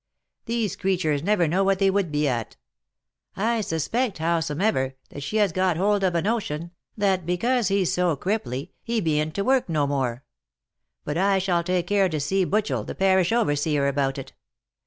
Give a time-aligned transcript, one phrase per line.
[0.45, 2.57] These creturs never know what they would be at.
[3.37, 7.93] I suspect, how somever, that she has got hold of a notion, that because he's
[7.93, 10.23] so cripply, he beant to work no more;
[11.05, 14.33] but I shall take care to see Butchel, the parish overseer, about it.